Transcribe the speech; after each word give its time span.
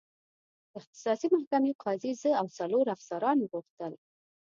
د 0.69 0.73
اختصاصي 0.79 1.27
محکمې 1.35 1.71
قاضي 1.83 2.11
زه 2.21 2.31
او 2.39 2.45
څلور 2.57 2.85
افسران 2.95 3.37
وغوښتل. 3.39 3.93